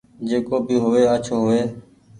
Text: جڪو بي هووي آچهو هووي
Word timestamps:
جڪو 0.29 0.57
بي 0.67 0.75
هووي 0.83 1.03
آچهو 1.13 1.35
هووي 1.41 1.61